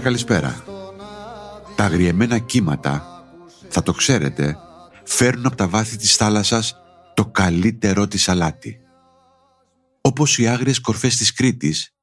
Καλησπέρα, 0.00 0.40
καλησπέρα. 0.40 0.64
Τα 1.76 1.84
αγριεμένα 1.84 2.38
κύματα, 2.38 3.24
θα 3.68 3.82
το 3.82 3.92
ξέρετε, 3.92 4.56
φέρνουν 5.04 5.46
από 5.46 5.56
τα 5.56 5.68
βάθη 5.68 5.96
της 5.96 6.16
θάλασσας 6.16 6.76
το 7.14 7.26
καλύτερό 7.26 8.08
της 8.08 8.28
αλάτι. 8.28 8.80
Όπως 10.00 10.38
οι 10.38 10.46
άγριες 10.48 10.80
κορφές 10.80 11.16
της 11.16 11.32
Κρήτης, 11.32 11.94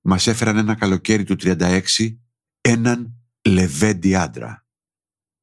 μας 0.00 0.26
έφεραν 0.26 0.56
ένα 0.56 0.74
καλοκαίρι 0.74 1.24
του 1.24 1.36
36 1.36 1.80
έναν 2.60 3.14
λεβέντι 3.48 4.14
άντρα, 4.14 4.64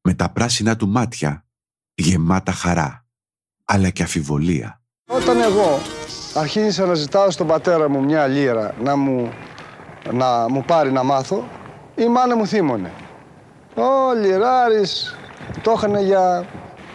με 0.01 0.13
τα 0.13 0.31
πράσινα 0.31 0.75
του 0.75 0.87
μάτια 0.87 1.45
γεμάτα 1.93 2.51
χαρά, 2.51 3.05
αλλά 3.65 3.89
και 3.89 4.03
αφιβολία. 4.03 4.81
Όταν 5.07 5.41
εγώ 5.41 5.81
αρχίσα 6.33 6.85
να 6.85 6.93
ζητάω 6.93 7.31
στον 7.31 7.47
πατέρα 7.47 7.89
μου 7.89 8.03
μια 8.03 8.27
λίρα 8.27 8.75
να 8.81 8.95
μου 8.95 9.33
να 10.11 10.49
μου 10.49 10.63
πάρει 10.63 10.91
να 10.91 11.03
μάθω, 11.03 11.47
η 11.97 12.07
μάνα 12.07 12.35
μου 12.35 12.47
θύμωνε. 12.47 12.91
Ο 13.75 14.13
Λιράρης 14.21 15.15
το 15.61 15.73
είχαν 15.77 16.05
για 16.05 16.45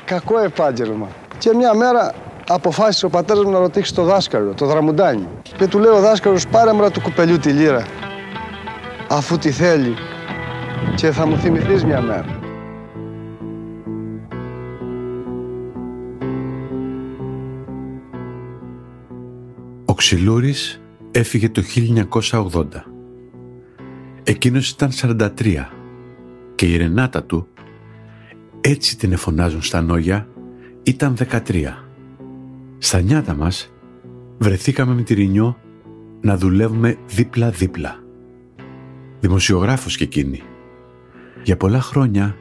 κακό 0.05 0.39
επάγγελμα. 0.39 1.09
Και 1.39 1.55
μια 1.55 1.75
μέρα 1.75 2.15
αποφάσισε 2.49 3.07
ο 3.07 3.09
πατέρας 3.09 3.45
μου 3.45 3.51
να 3.51 3.59
ρωτήσει 3.59 3.95
το 3.95 4.03
δάσκαλο, 4.03 4.55
το 4.55 4.67
δραμουντάνι. 4.67 5.29
Και 5.57 5.67
του 5.67 5.79
λέει 5.79 5.93
ο 5.93 6.01
δάσκαλος 6.01 6.47
πάρε 6.47 6.73
μου 6.73 6.91
του 6.91 7.01
κουπελιού 7.01 7.39
τη 7.39 7.51
λύρα, 7.51 7.87
αφού 9.09 9.39
τη 9.39 9.51
θέλει 9.51 9.95
και 10.95 11.11
θα 11.11 11.27
μου 11.27 11.37
θυμηθείς 11.37 11.85
μια 11.85 12.01
μέρα. 12.01 12.41
Ο 19.85 19.95
Ξυλούρης 19.95 20.81
έφυγε 21.11 21.49
το 21.49 21.63
1980 22.31 22.92
Εκείνος 24.25 24.71
ήταν 24.71 24.91
43 24.93 25.69
και 26.55 26.67
η 26.67 26.77
Ρενάτα 26.77 27.25
του, 27.25 27.47
έτσι 28.61 28.99
την 28.99 29.13
εφωνάζουν 29.13 29.63
στα 29.63 29.81
νόγια, 29.81 30.29
ήταν 30.83 31.17
13. 31.17 31.85
Στα 32.79 33.01
νιάτα 33.01 33.35
μας 33.35 33.73
βρεθήκαμε 34.39 34.95
με 34.95 35.03
τη 35.03 35.15
Ρινιό 35.15 35.59
να 36.21 36.37
δουλεύουμε 36.37 36.97
δίπλα-δίπλα. 37.07 38.03
Δημοσιογράφος 39.21 39.97
και 39.97 40.05
εκείνη. 40.05 40.43
Για 41.43 41.57
πολλά 41.57 41.81
χρόνια 41.81 42.37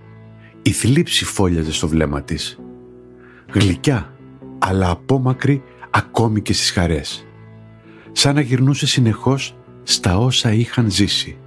η 0.61 0.71
θλίψη 0.71 1.25
φόλιαζε 1.25 1.71
στο 1.71 1.87
βλέμμα 1.87 2.21
της. 2.23 2.59
Γλυκιά, 3.53 4.13
αλλά 4.59 4.89
απόμακρη 4.89 5.63
ακόμη 5.89 6.41
και 6.41 6.53
στις 6.53 6.71
χαρές. 6.71 7.25
Σαν 8.11 8.35
να 8.35 8.41
γυρνούσε 8.41 8.87
συνεχώς 8.87 9.57
στα 9.83 10.17
όσα 10.17 10.53
είχαν 10.53 10.91
ζήσει. 10.91 11.40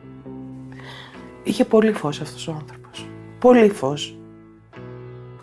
Είχε 1.45 1.65
πολύ 1.65 1.93
φως 1.93 2.21
αυτός 2.21 2.49
ο 2.49 2.53
άνθρωπος. 2.61 3.09
Πολύ 3.39 3.71
φως. 3.71 4.19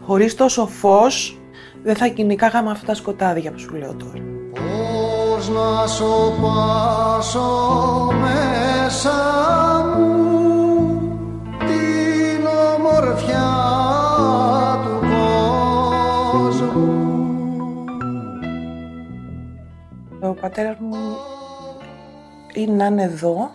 Χωρίς 0.02 0.36
τόσο 0.36 0.68
φως 0.68 1.40
δεν 1.84 1.96
θα 1.96 2.08
κυνηγάγαμε 2.08 2.72
αυτά 2.72 2.86
τα 2.86 2.94
σκοτάδια 2.94 3.52
που 3.52 3.60
σου 3.60 3.76
λέω 3.76 3.94
τώρα. 3.94 4.24
Πώς 4.52 5.50
να 5.50 5.88
σου 5.88 6.34
πάσω 6.42 8.10
μέσα 8.20 9.12
μου 9.98 10.20
την 11.60 12.48
ομορφιά 12.76 13.50
του 14.84 15.08
κόσμου. 16.32 16.96
Ο 20.22 20.34
πατέρας 20.34 20.78
μου 20.80 20.98
είναι 22.54 22.74
να 22.74 22.86
είναι 22.86 23.04
εδώ, 23.04 23.50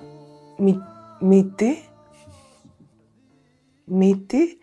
μύτη, 1.21 1.86
μύτη 3.87 4.59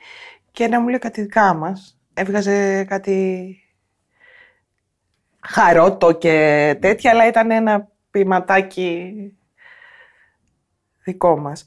και 0.51 0.67
να 0.67 0.79
μου 0.79 0.87
λέει 0.87 0.99
κάτι 0.99 1.21
δικά 1.21 1.53
μας. 1.53 1.99
Έβγαζε 2.13 2.83
κάτι 2.83 3.57
χαρότο 5.39 6.11
και 6.11 6.77
τέτοια, 6.81 7.11
αλλά 7.11 7.27
ήταν 7.27 7.51
ένα 7.51 7.91
ποιηματάκι 8.11 9.13
δικό 11.03 11.37
μας. 11.37 11.63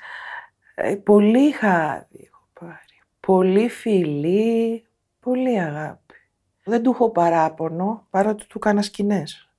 Ε, 0.74 0.94
πολύ 0.94 1.50
χάδι 1.50 2.28
έχω 2.32 2.48
πάρει. 2.60 3.02
Πολύ 3.20 3.68
φιλή, 3.68 4.86
πολύ 5.20 5.60
αγάπη. 5.60 6.14
Δεν 6.64 6.82
του 6.82 6.90
έχω 6.90 7.10
παράπονο, 7.10 8.06
παρότι 8.10 8.46
του 8.46 8.58
κάνα 8.58 8.82
σκηνές. 8.82 9.50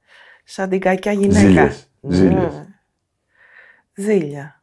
Σαν 0.43 0.69
την 0.69 0.79
κακιά 0.79 1.11
γυναίκα. 1.11 1.39
Ζήλες. 1.39 1.91
Ζήλες. 2.01 2.53
Ναι. 2.53 2.65
Ζήλια. 3.93 4.61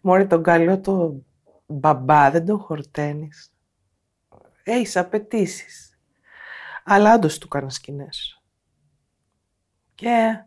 Μωρέ 0.00 0.24
τον 0.24 0.42
καλό 0.42 0.80
το 0.80 1.22
μπαμπά, 1.66 2.30
δεν 2.30 2.46
τον 2.46 2.58
χορταίνεις. 2.58 3.52
Έχεις 4.62 4.96
απαιτήσεις. 4.96 5.98
Αλλά 6.84 7.14
όντως 7.14 7.38
του 7.38 7.48
κάνα 7.48 7.70
σκηνές. 7.70 8.42
Και 9.94 10.44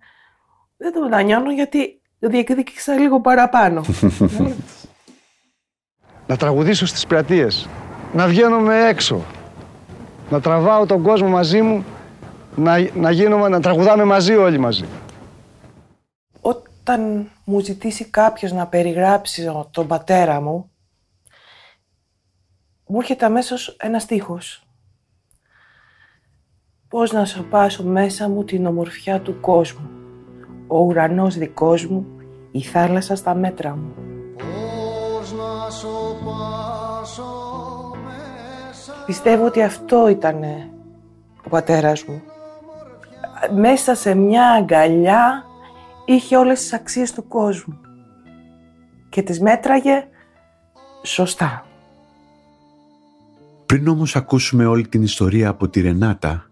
δεν 0.77 0.93
το 0.93 1.01
μετανιώνω 1.01 1.51
γιατί 1.51 2.01
διεκδίκησα 2.19 2.93
λίγο 2.93 3.21
παραπάνω. 3.21 3.83
να 6.27 6.37
τραγουδήσω 6.37 6.85
στις 6.85 7.05
πλατείες, 7.05 7.67
να 8.13 8.27
βγαίνουμε 8.27 8.87
έξω, 8.87 9.21
να 10.29 10.41
τραβάω 10.41 10.85
τον 10.85 11.01
κόσμο 11.03 11.27
μαζί 11.27 11.61
μου, 11.61 11.85
να, 12.55 12.91
να, 12.93 13.11
γίνουμε, 13.11 13.47
να 13.47 13.61
τραγουδάμε 13.61 14.03
μαζί 14.03 14.35
όλοι 14.35 14.57
μαζί. 14.57 14.85
Όταν 16.41 17.29
μου 17.43 17.59
ζητήσει 17.59 18.05
κάποιος 18.05 18.51
να 18.51 18.67
περιγράψει 18.67 19.51
τον 19.71 19.87
πατέρα 19.87 20.41
μου, 20.41 20.71
μου 22.87 22.99
έρχεται 22.99 23.25
αμέσως 23.25 23.75
ένας 23.79 24.01
στίχος. 24.03 24.61
Πώς 26.87 27.11
να 27.11 27.25
σοπάσω 27.25 27.83
μέσα 27.83 28.29
μου 28.29 28.43
την 28.43 28.65
ομορφιά 28.65 29.21
του 29.21 29.39
κόσμου, 29.39 29.89
ο 30.67 30.79
ουρανός 30.79 31.37
δικός 31.37 31.85
μου, 31.85 32.05
η 32.51 32.61
θάλασσα 32.61 33.15
στα 33.15 33.35
μέτρα 33.35 33.75
μου. 33.75 33.93
Πώς 34.37 35.33
να 35.33 35.69
σοπάσω 35.69 37.23
μέσα 38.05 39.03
Πιστεύω 39.05 39.45
ότι 39.45 39.61
αυτό 39.61 40.07
ήταν 40.07 40.43
ο 41.45 41.49
πατέρας 41.49 42.03
μου. 42.03 42.21
Μέσα 43.55 43.95
σε 43.95 44.13
μια 44.13 44.51
αγκαλιά 44.51 45.45
είχε 46.05 46.37
όλες 46.37 46.59
τις 46.59 46.73
αξίες 46.73 47.13
του 47.13 47.27
κόσμου 47.27 47.79
και 49.09 49.21
τις 49.21 49.41
μέτραγε 49.41 50.07
σωστά. 51.03 51.66
Πριν 53.67 53.87
όμως 53.87 54.15
ακούσουμε 54.15 54.65
όλη 54.65 54.87
την 54.87 55.03
ιστορία 55.03 55.49
από 55.49 55.69
τη 55.69 55.81
Ρενάτα, 55.81 56.49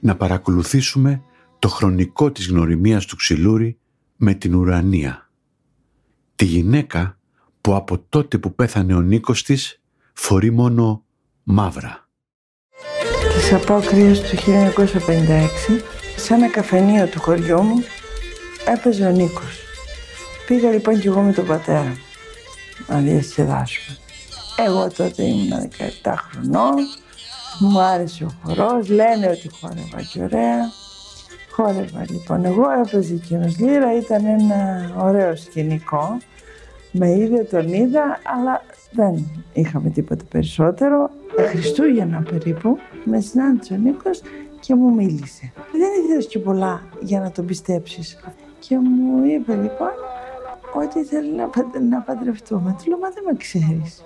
να 0.00 0.16
παρακολουθήσουμε 0.16 1.22
το 1.58 1.68
χρονικό 1.68 2.30
της 2.32 2.48
γνωριμίας 2.48 3.06
του 3.06 3.16
ξυλούρι 3.16 3.78
με 4.16 4.34
την 4.34 4.54
ουρανία. 4.54 5.30
Τη 6.34 6.44
γυναίκα 6.44 7.18
που 7.60 7.74
από 7.74 8.04
τότε 8.08 8.38
που 8.38 8.54
πέθανε 8.54 8.94
ο 8.94 9.00
Νίκος 9.00 9.42
της 9.42 9.82
φορεί 10.12 10.50
μόνο 10.50 11.04
μαύρα. 11.42 12.08
Της 13.34 13.52
απόκριας 13.52 14.20
του 14.20 14.36
1956, 14.36 15.82
σε 16.16 16.34
ένα 16.34 16.48
καφενείο 16.48 17.06
του 17.06 17.20
χωριού 17.20 17.62
μου, 17.62 17.84
έπαιζε 18.66 19.06
ο 19.06 19.10
Νίκος. 19.10 19.60
Πήγα 20.46 20.70
λοιπόν 20.70 21.00
κι 21.00 21.06
εγώ 21.06 21.20
με 21.20 21.32
τον 21.32 21.46
πατέρα 21.46 21.84
μου 21.84 21.98
να 22.88 22.98
διασκεδάσουμε. 22.98 23.98
Εγώ 24.56 24.88
τότε 24.96 25.22
ήμουν 25.22 25.68
17 26.02 26.14
χρονών, 26.16 26.74
μου 27.58 27.80
άρεσε 27.80 28.24
ο 28.24 28.30
χορός, 28.42 28.88
λένε 28.88 29.26
ότι 29.26 29.50
χόρευα 29.60 30.02
και 30.12 30.22
ωραία. 30.22 30.70
Χόρευα 31.50 32.04
λοιπόν 32.10 32.44
εγώ, 32.44 32.64
έπαιζε 32.84 33.14
εκείνος 33.14 33.58
λύρα, 33.58 33.96
ήταν 33.96 34.24
ένα 34.24 34.92
ωραίο 34.98 35.36
σκηνικό. 35.36 36.18
Με 36.90 37.10
είδε, 37.10 37.42
τον 37.42 37.72
είδα, 37.72 38.20
αλλά 38.36 38.62
δεν 38.90 39.26
είχαμε 39.52 39.90
τίποτα 39.90 40.24
περισσότερο. 40.30 41.10
Χριστούγεννα 41.48 42.22
περίπου, 42.30 42.78
με 43.04 43.20
συνάντησε 43.20 43.74
ο 43.74 43.76
Νίκος 43.76 44.20
και 44.60 44.74
μου 44.74 44.94
μίλησε. 44.94 45.52
Δεν 45.72 46.04
ήθελες 46.04 46.26
και 46.26 46.38
πολλά 46.38 46.82
για 47.00 47.20
να 47.20 47.30
τον 47.30 47.46
πιστέψεις. 47.46 48.18
Και 48.58 48.78
μου 48.78 49.24
είπε 49.24 49.54
λοιπόν 49.54 49.92
ότι 50.74 51.04
θέλει 51.04 51.32
να, 51.32 51.50
να 51.90 52.00
παντρευτούμε. 52.00 52.76
Του 52.78 52.88
λέω, 52.88 52.98
μα 52.98 53.08
δεν 53.10 53.24
με 53.26 53.36
ξέρεις. 53.36 54.04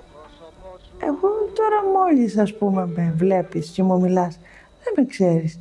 Εγώ 1.01 1.29
τώρα 1.55 1.83
μόλις 1.95 2.39
ας 2.39 2.55
πούμε 2.55 2.87
με 2.87 3.13
βλέπεις 3.17 3.69
και 3.69 3.83
μου 3.83 4.01
μιλάς, 4.01 4.39
δεν 4.85 4.93
με 4.97 5.05
ξέρεις. 5.05 5.59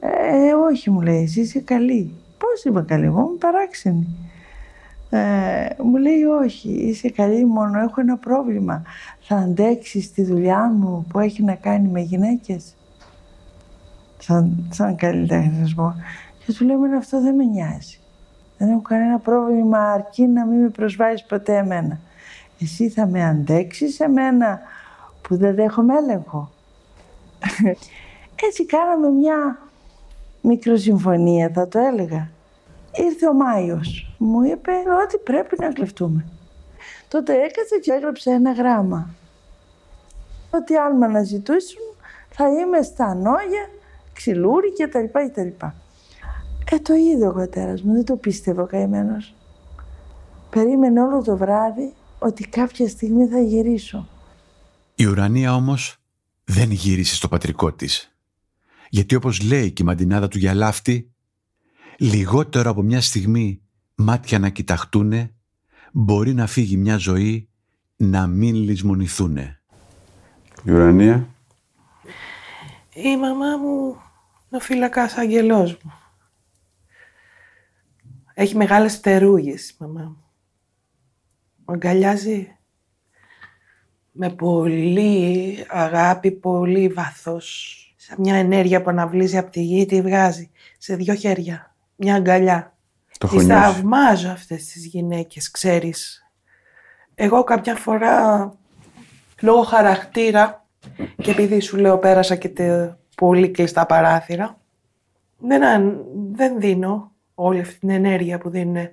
Ε, 0.00 0.52
όχι 0.52 0.90
μου 0.90 1.00
λέει, 1.00 1.22
εσύ 1.22 1.40
είσαι 1.40 1.60
καλή. 1.60 2.14
Πώς 2.38 2.64
είμαι 2.64 2.82
καλή, 2.82 3.04
εγώ 3.04 3.20
είμαι 3.20 3.38
παράξενη. 3.38 4.06
Ε, 5.10 5.82
μου 5.82 5.96
λέει 5.96 6.22
όχι, 6.22 6.68
είσαι 6.68 7.10
καλή 7.10 7.44
μόνο, 7.44 7.80
έχω 7.80 8.00
ένα 8.00 8.16
πρόβλημα. 8.16 8.82
Θα 9.20 9.36
αντέξεις 9.36 10.12
τη 10.12 10.22
δουλειά 10.22 10.72
μου 10.76 11.06
που 11.08 11.18
έχει 11.18 11.42
να 11.42 11.54
κάνει 11.54 11.88
με 11.88 12.00
γυναίκες; 12.00 12.74
Σαν, 14.18 14.68
σαν 14.70 14.96
καλύτερα 14.96 15.52
να 15.60 15.66
σου 15.66 15.74
πω. 15.74 15.94
Και 16.46 16.52
του 16.52 16.64
λέμε 16.64 16.96
αυτό 16.96 17.20
δεν 17.22 17.34
με 17.34 17.44
νοιάζει. 17.44 17.98
Δεν 18.58 18.68
έχω 18.68 18.82
κανένα 18.82 19.18
πρόβλημα 19.18 19.78
αρκεί 19.78 20.26
να 20.26 20.46
μην 20.46 20.60
με 20.60 20.68
προσβάζεις 20.68 21.24
ποτέ 21.24 21.56
εμένα. 21.56 22.00
Εσύ 22.60 22.88
θα 22.88 23.06
με 23.06 23.24
αντέξεις 23.24 24.00
εμένα 24.00 24.60
που 25.22 25.36
δεν 25.36 25.54
δέχομαι 25.54 25.94
έλεγχο; 25.96 26.50
Έτσι 28.48 28.66
κάναμε 28.66 29.08
μια 29.08 29.58
μικροσυμφωνία 30.40 31.50
θα 31.54 31.68
το 31.68 31.78
έλεγα. 31.78 32.30
Ήρθε 32.92 33.28
ο 33.28 33.32
Μάιος. 33.32 34.14
Μου 34.18 34.42
είπε 34.42 34.72
ότι 35.04 35.18
πρέπει 35.24 35.56
να 35.58 35.72
κλεφτούμε. 35.72 36.24
Τότε 37.08 37.32
έκατσε 37.32 37.78
και 37.82 37.92
έγραψε 37.92 38.30
ένα 38.30 38.52
γράμμα. 38.52 39.10
Ότι 40.50 40.76
αν 40.76 40.96
με 40.96 41.06
αναζητούσουν 41.06 41.82
θα 42.30 42.48
είμαι 42.48 42.82
στα 42.82 43.14
νόγια, 43.14 43.68
ξυλούρι 44.12 44.72
κτλ. 44.72 45.04
Ε, 46.70 46.78
το 46.82 46.94
είδε 46.94 47.26
ο 47.26 47.32
πατέρας 47.32 47.82
μου, 47.82 47.92
δεν 47.92 48.04
το 48.04 48.16
πίστευε 48.16 48.62
ο 48.62 48.66
καημένος. 48.66 49.34
Περίμενε 50.50 51.02
όλο 51.02 51.22
το 51.22 51.36
βράδυ 51.36 51.94
ότι 52.18 52.48
κάποια 52.48 52.88
στιγμή 52.88 53.26
θα 53.26 53.40
γυρίσω. 53.40 54.08
Η 54.94 55.06
ουρανία 55.06 55.54
όμως 55.54 55.96
δεν 56.44 56.70
γύρισε 56.70 57.14
στο 57.14 57.28
πατρικό 57.28 57.72
της. 57.72 58.16
Γιατί 58.90 59.14
όπως 59.14 59.42
λέει 59.42 59.72
και 59.72 59.82
η 59.82 59.86
μαντινάδα 59.86 60.28
του 60.28 60.38
Γιαλάφτη, 60.38 61.10
λιγότερο 61.98 62.70
από 62.70 62.82
μια 62.82 63.00
στιγμή 63.00 63.60
μάτια 63.94 64.38
να 64.38 64.48
κοιταχτούνε, 64.48 65.34
μπορεί 65.92 66.34
να 66.34 66.46
φύγει 66.46 66.76
μια 66.76 66.96
ζωή 66.96 67.48
να 67.96 68.26
μην 68.26 68.54
λησμονηθούνε. 68.54 69.60
Η 70.64 70.70
ουρανία; 70.70 71.28
Η 72.94 73.16
μαμά 73.16 73.56
μου 73.56 73.84
είναι 73.86 74.56
ο 74.56 74.60
φύλακας 74.60 75.16
αγγελός 75.16 75.78
μου. 75.82 75.92
Έχει 78.34 78.56
μεγάλες 78.56 78.96
φτερούγες 78.96 79.70
η 79.70 79.74
μαμά 79.78 80.02
μου. 80.02 80.25
Αγκαλιάζει 81.72 82.56
με 84.12 84.30
πολύ 84.30 85.64
αγάπη, 85.68 86.30
πολύ 86.30 86.88
βάθος. 86.88 87.80
Σαν 87.96 88.16
μια 88.20 88.34
ενέργεια 88.34 88.82
που 88.82 88.90
αναβλύζει 88.90 89.38
από 89.38 89.50
τη 89.50 89.62
γη, 89.62 89.86
τη 89.86 90.02
βγάζει 90.02 90.50
σε 90.78 90.96
δύο 90.96 91.14
χέρια. 91.14 91.74
Μια 91.96 92.14
αγκαλιά. 92.14 92.76
Το 93.18 93.28
Τις 93.28 93.46
θαυμάζω 93.46 94.28
αυτές 94.28 94.66
τις 94.66 94.86
γυναίκες, 94.86 95.50
ξέρεις. 95.50 96.30
Εγώ 97.14 97.44
κάποια 97.44 97.74
φορά, 97.74 98.52
λόγω 99.40 99.62
χαρακτήρα, 99.62 100.66
και 101.16 101.30
επειδή 101.30 101.60
σου 101.60 101.76
λέω 101.76 101.98
πέρασα 101.98 102.36
και 102.36 102.48
τε, 102.48 102.96
πολύ 103.16 103.50
κλειστά 103.50 103.86
παράθυρα, 103.86 104.60
δεν, 105.38 105.60
δεν 106.32 106.60
δίνω 106.60 107.12
όλη 107.34 107.60
αυτή 107.60 107.78
την 107.78 107.90
ενέργεια 107.90 108.38
που 108.38 108.50
δίνουν 108.50 108.88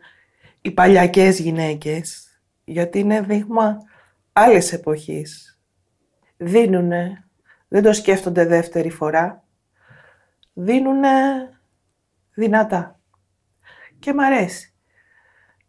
οι 0.61 0.71
παλιακές 0.71 1.39
γυναίκες, 1.39 2.27
γιατί 2.63 2.99
είναι 2.99 3.21
δείγμα 3.21 3.77
άλλης 4.33 4.73
εποχής. 4.73 5.59
Δίνουνε, 6.37 7.27
δεν 7.67 7.83
το 7.83 7.93
σκέφτονται 7.93 8.45
δεύτερη 8.45 8.89
φορά, 8.89 9.43
δίνουνε 10.53 11.09
δυνατά. 12.33 12.99
Και 13.99 14.13
μ' 14.13 14.19
αρέσει. 14.19 14.73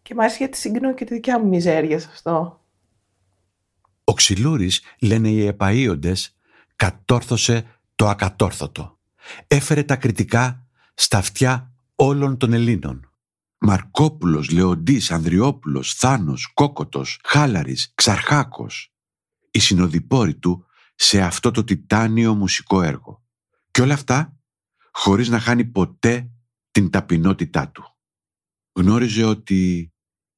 Και 0.02 0.14
μ' 0.14 0.20
αρέσει 0.20 0.36
γιατί 0.36 0.56
συγκρίνω 0.56 0.94
και 0.94 1.04
τη 1.04 1.14
δικιά 1.14 1.38
μου 1.38 1.48
μιζέρια 1.48 1.98
σε 1.98 2.08
αυτό. 2.12 2.64
Ο 4.04 4.12
Ξυλούρης, 4.12 4.82
λένε 5.00 5.28
οι 5.28 5.56
επαΐοντες, 5.58 6.34
κατόρθωσε 6.76 7.64
το 7.94 8.08
ακατόρθωτο. 8.08 8.98
Έφερε 9.46 9.82
τα 9.82 9.96
κριτικά 9.96 10.66
στα 10.94 11.18
αυτιά 11.18 11.72
όλων 11.94 12.36
των 12.36 12.52
Ελλήνων. 12.52 13.13
Μαρκόπουλος, 13.58 14.50
Λεοντής, 14.50 15.10
Ανδριόπουλος, 15.10 15.94
Θάνος, 15.94 16.50
Κόκοτος, 16.54 17.20
Χάλαρης, 17.24 17.92
Ξαρχάκος. 17.94 18.94
Οι 19.50 19.58
συνοδοιπόροι 19.58 20.34
του 20.34 20.66
σε 20.94 21.22
αυτό 21.22 21.50
το 21.50 21.64
τιτάνιο 21.64 22.34
μουσικό 22.34 22.82
έργο. 22.82 23.24
Και 23.70 23.82
όλα 23.82 23.94
αυτά 23.94 24.36
χωρίς 24.92 25.28
να 25.28 25.38
χάνει 25.38 25.64
ποτέ 25.64 26.30
την 26.70 26.90
ταπεινότητά 26.90 27.68
του. 27.68 27.96
Γνώριζε 28.72 29.24
ότι 29.24 29.92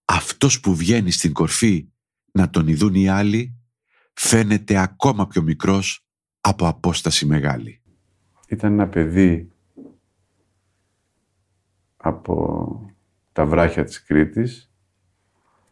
αυτός 0.04 0.60
που 0.60 0.74
βγαίνει 0.74 1.10
στην 1.10 1.32
κορφή 1.32 1.88
να 2.32 2.50
τον 2.50 2.68
ειδούν 2.68 2.94
οι 2.94 3.08
άλλοι 3.08 3.56
φαίνεται 4.12 4.78
ακόμα 4.78 5.26
πιο 5.26 5.42
μικρός 5.42 6.06
από 6.40 6.66
απόσταση 6.66 7.26
μεγάλη. 7.26 7.82
Ήταν 8.48 8.72
ένα 8.72 8.88
παιδί 8.88 9.52
από 11.96 12.95
τα 13.36 13.46
βράχια 13.46 13.84
της 13.84 14.02
Κρήτης 14.02 14.72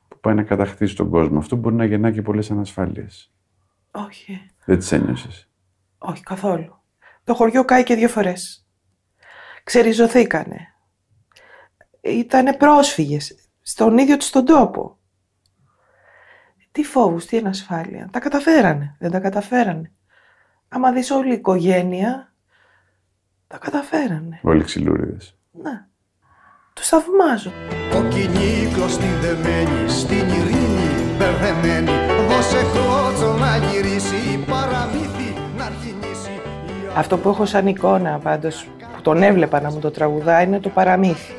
που 0.08 0.20
πάει 0.20 0.34
να 0.34 0.42
κατακτήσει 0.42 0.96
τον 0.96 1.10
κόσμο. 1.10 1.38
Αυτό 1.38 1.56
μπορεί 1.56 1.74
να 1.74 1.84
γεννά 1.84 2.10
και 2.10 2.22
πολλές 2.22 2.50
ανασφάλειες. 2.50 3.32
Όχι. 3.90 4.50
Δεν 4.64 4.78
τις 4.78 4.92
ένιωσες; 4.92 5.50
Όχι 5.98 6.22
καθόλου. 6.22 6.82
Το 7.24 7.34
χωριό 7.34 7.64
κάει 7.64 7.82
και 7.82 7.94
δύο 7.94 8.08
φορές. 8.08 8.68
Ξεριζωθήκανε. 9.64 10.74
Ήτανε 12.00 12.56
πρόσφυγες 12.56 13.48
στον 13.60 13.98
ίδιο 13.98 14.16
τους 14.16 14.30
τον 14.30 14.44
τόπο. 14.44 14.98
Τι 16.72 16.84
φόβους, 16.84 17.26
τι 17.26 17.38
ανασφάλεια. 17.38 18.08
Τα 18.12 18.18
καταφέρανε, 18.18 18.96
δεν 18.98 19.10
τα 19.10 19.20
καταφέρανε. 19.20 19.92
Άμα 20.68 20.92
δεις 20.92 21.10
όλη 21.10 21.30
η 21.30 21.36
οικογένεια, 21.36 22.34
τα 23.46 23.58
καταφέρανε. 23.58 24.40
Όλοι 24.42 24.64
ξυλούριδες. 24.64 25.38
Ναι. 25.50 25.86
Τους 26.74 26.88
θαυμάζω. 26.88 27.52
Κοκκινή 27.90 28.70
κλωστή 28.72 29.06
δεμένη 29.20 29.88
στην 29.88 30.28
ειρήνη 30.28 30.88
μπερδεμένη 31.18 31.90
Δώσε 32.28 32.66
κλώτσο 32.72 33.32
να 33.38 33.56
γυρίσει 33.56 34.44
παραμύθι 34.48 35.34
να 35.56 35.64
αρχινήσει 35.64 36.30
Αυτό 36.96 37.18
που 37.18 37.28
έχω 37.28 37.46
σαν 37.46 37.66
εικόνα 37.66 38.18
πάντως, 38.22 38.66
που 38.94 39.00
τον 39.02 39.22
έβλεπα 39.22 39.60
να 39.60 39.70
μου 39.70 39.78
το 39.78 39.90
τραγουδά, 39.90 40.42
είναι 40.42 40.60
το 40.60 40.68
παραμύθι. 40.68 41.34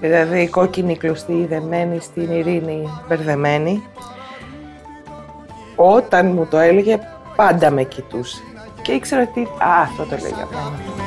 Δηλαδή 0.00 0.40
η 0.42 0.48
κόκκινη 0.48 0.96
κλωστή 0.96 1.46
δεμένη 1.48 2.00
στην 2.00 2.30
ειρήνη 2.30 2.88
μπερδεμένη. 3.08 3.82
Όταν 5.76 6.26
μου 6.26 6.46
το 6.46 6.58
έλεγε 6.58 6.98
πάντα 7.36 7.70
με 7.70 7.82
κοιτούσε. 7.82 8.42
Και 8.82 8.92
ήξερα 8.92 9.22
ότι, 9.30 9.40
α, 9.42 9.82
αυτό 9.82 10.04
το 10.04 10.16
λέει 10.20 10.32
για 10.36 10.48
μένα. 10.50 10.99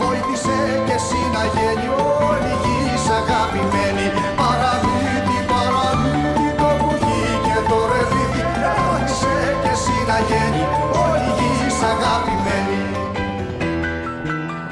Βοήθησε 0.00 0.58
και 0.86 0.96
εσύ 1.00 1.20
να 1.36 1.42
γίνει 1.54 1.88
όλη 2.28 2.52
η 2.54 2.58
γη 2.62 2.78
σ' 3.04 3.12
αγαπημένη 3.20 4.06
Παραμύθι, 4.40 5.38
παραμύθι 5.50 6.48
το 6.60 6.68
κουκί 6.80 7.22
και 7.46 7.56
το 7.70 7.78
ρεβίδι 7.90 8.42
Βοήθησε 8.86 9.34
και 9.62 9.70
εσύ 9.76 9.96
να 10.10 10.18
γίνει 10.28 10.62
όλη 11.06 11.28
η 11.30 11.32
γη 11.38 11.52
σ' 11.78 11.84
αγαπημένη 11.92 12.80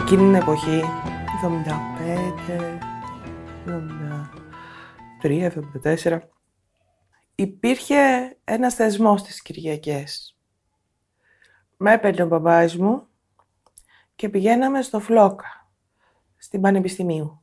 Εκείνη 0.02 0.22
την 0.22 0.34
εποχή 0.34 0.80
73, 5.22 5.50
74. 6.02 6.18
Υπήρχε 7.34 7.96
ένας 8.44 8.74
θεσμός 8.74 9.20
στις 9.20 9.42
Κυριακές. 9.42 10.36
Με 11.76 11.92
έπαιρνε 11.92 12.22
ο 12.22 12.26
μπαμπάς 12.26 12.76
μου 12.76 13.06
και 14.16 14.28
πηγαίναμε 14.28 14.82
στο 14.82 15.00
Φλόκα, 15.00 15.68
στην 16.36 16.60
Πανεπιστημίου. 16.60 17.40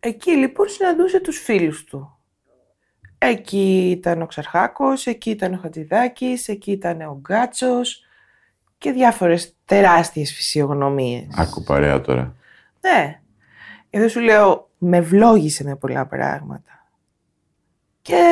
Εκεί 0.00 0.30
λοιπόν 0.30 0.68
συναντούσε 0.68 1.20
τους 1.20 1.38
φίλους 1.38 1.84
του. 1.84 2.18
Εκεί 3.18 3.90
ήταν 3.90 4.22
ο 4.22 4.26
Ξαρχάκος, 4.26 5.06
εκεί 5.06 5.30
ήταν 5.30 5.54
ο 5.54 5.56
Χατζηδάκης, 5.56 6.48
εκεί 6.48 6.70
ήταν 6.70 7.00
ο 7.00 7.18
Γκάτσος 7.20 8.04
και 8.78 8.92
διάφορες 8.92 9.56
τεράστιες 9.64 10.32
φυσιογνωμίες. 10.32 11.26
Άκου 11.36 11.62
παρέα 11.62 12.00
τώρα. 12.00 12.34
Ναι. 12.80 13.20
Εδώ 13.90 14.08
σου 14.08 14.20
λέω, 14.20 14.70
με 14.78 14.96
ευλόγησε 14.96 15.64
με 15.64 15.76
πολλά 15.76 16.06
πράγματα. 16.06 16.86
Και... 18.02 18.22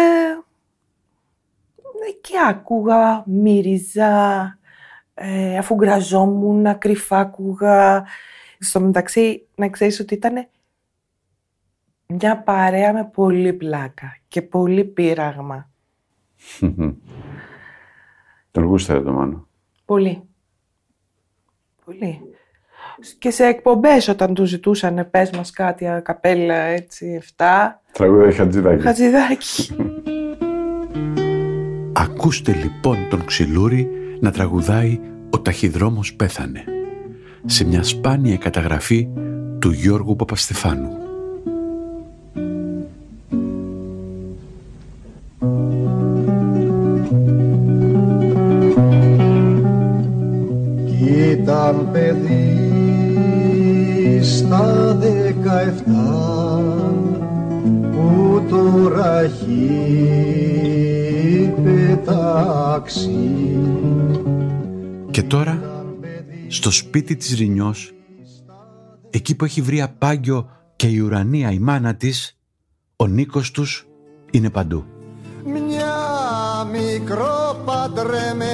ναι, 2.01 2.11
Και 2.21 2.35
άκουγα, 2.49 3.23
μύριζα, 3.27 4.58
ε, 5.21 5.59
αφού 5.59 5.75
γκραζόμουν, 5.75 6.79
κρυφά 6.79 7.19
άκουγα. 7.19 8.07
Στο 8.59 8.81
μεταξύ, 8.81 9.47
να 9.55 9.69
ξέρεις 9.69 10.01
ότι 10.01 10.15
ήταν 10.15 10.49
μια 12.07 12.43
παρέα 12.43 12.93
με 12.93 13.11
πολύ 13.13 13.53
πλάκα 13.53 14.17
και 14.29 14.43
πολύ 14.43 14.85
πείραγμα. 14.85 15.71
Τον 18.51 18.65
γούσταρε 18.65 19.01
το 19.01 19.13
Μάνο. 19.13 19.49
Πολύ. 19.85 20.23
Πολύ. 21.85 22.21
Και 23.19 23.31
σε 23.31 23.45
εκπομπές 23.45 24.09
όταν 24.09 24.35
του 24.35 24.45
ζητούσαν 24.45 25.09
πες 25.11 25.31
μας 25.31 25.51
κάτι 25.51 25.87
καπέλα 26.03 26.55
έτσι, 26.55 27.23
7. 27.37 27.45
Τραγούδα 27.93 28.33
Χατζηδάκη. 28.33 28.83
Χατζηδάκι. 28.83 29.77
Ακούστε 31.93 32.53
λοιπόν 32.53 33.09
τον 33.09 33.25
Ξυλούρη 33.25 34.08
να 34.21 34.31
τραγουδάει 34.31 35.01
«Ο 35.31 35.41
ταχυδρόμος 35.41 36.15
πέθανε» 36.15 36.65
σε 37.45 37.65
μια 37.65 37.83
σπάνια 37.83 38.37
καταγραφή 38.37 39.09
του 39.59 39.71
Γιώργου 39.71 40.17
Παπαστεφάνου. 40.17 41.08
Τώρα, 65.29 65.85
στο 66.49 66.71
σπίτι 66.71 67.17
της 67.17 67.35
Ρινιός, 67.39 67.93
εκεί 69.11 69.35
που 69.35 69.45
έχει 69.45 69.63
βρει 69.63 69.83
απάγιο 69.83 70.49
και 70.77 70.87
η 70.87 70.99
ουρανία 70.99 71.51
η 71.51 71.59
μάνα 71.59 71.95
της, 71.95 72.39
ο 72.97 73.07
Νίκος 73.07 73.51
τους 73.51 73.87
είναι 74.31 74.51
παντού. 74.51 74.85
μια 75.45 75.97
μικρό 76.73 77.63
παντρεμένη 77.65 78.47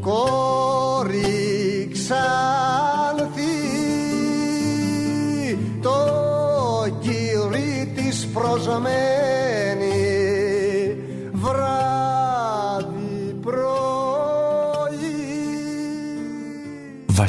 κόρη 0.00 1.88
ξανθή 1.92 2.18
το 5.82 5.90
κύρι 7.00 7.86
της 7.94 8.26
προσμένη 8.26 9.17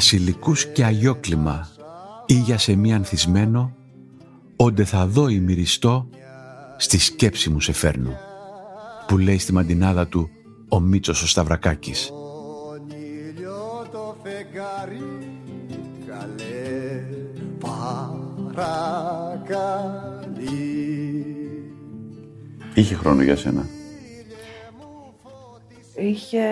Βασιλικούς 0.00 0.66
και 0.66 0.84
αγιόκλημα, 0.84 1.68
ήγια 2.26 2.58
σε 2.58 2.74
μη 2.74 2.94
ανθισμένο, 2.94 3.76
όντε 4.56 4.84
θα 4.84 5.06
δω 5.06 5.28
η 5.28 5.38
μυριστό, 5.38 6.08
στη 6.76 6.98
σκέψη 6.98 7.50
μου 7.50 7.60
σε 7.60 7.72
φέρνω, 7.72 8.16
που 9.06 9.18
λέει 9.18 9.38
στη 9.38 9.52
μαντινάδα 9.52 10.06
του 10.06 10.30
ο 10.68 10.80
Μίτσος 10.80 11.22
ο 11.22 11.26
Σταυρακάκης. 11.26 12.08
Τον 12.08 12.86
ήλιο 12.90 13.86
το 13.92 14.16
φεγγάρι 14.22 15.40
καλέ 16.06 17.02
παρακαλεί 18.54 18.84
Είχε 22.74 22.94
χρόνο 22.94 23.22
για 23.22 23.36
σένα. 23.36 23.66
Είχε 25.96 26.42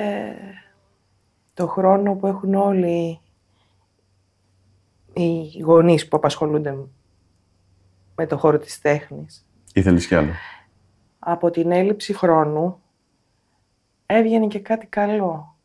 το 1.55 1.67
χρόνο 1.67 2.15
που 2.15 2.27
έχουν 2.27 2.55
όλοι 2.55 3.21
οι 5.23 5.61
γονείς 5.61 6.09
που 6.09 6.17
απασχολούνται 6.17 6.77
με 8.15 8.27
το 8.27 8.37
χώρο 8.37 8.59
της 8.59 8.81
τέχνης. 8.81 9.47
Ήθελες 9.73 10.07
κι 10.07 10.15
άλλο. 10.15 10.33
Από 11.19 11.51
την 11.51 11.71
έλλειψη 11.71 12.13
χρόνου 12.13 12.83
έβγαινε 14.07 14.47
και 14.47 14.59
κάτι 14.59 14.87
καλό. 14.87 15.57